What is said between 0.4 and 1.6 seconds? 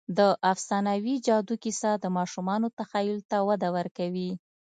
افسانوي جادو